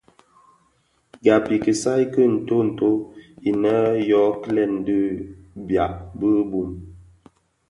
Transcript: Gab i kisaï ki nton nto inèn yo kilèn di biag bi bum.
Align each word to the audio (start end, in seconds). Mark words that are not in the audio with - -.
Gab 1.23 1.43
i 1.55 1.57
kisaï 1.63 2.03
ki 2.13 2.23
nton 2.35 2.65
nto 2.71 2.89
inèn 3.49 3.87
yo 4.09 4.23
kilèn 4.41 4.73
di 4.85 4.99
biag 5.67 5.93
bi 6.17 6.29
bum. 6.51 6.69